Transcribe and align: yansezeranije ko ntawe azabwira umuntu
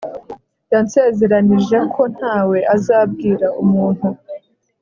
yansezeranije 0.71 1.77
ko 1.93 2.01
ntawe 2.15 2.57
azabwira 2.75 3.47
umuntu 3.63 4.07